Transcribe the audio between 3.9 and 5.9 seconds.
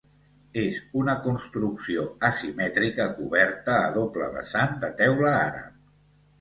doble vessant de teula àrab.